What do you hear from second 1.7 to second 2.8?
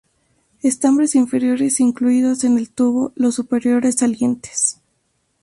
incluidos en el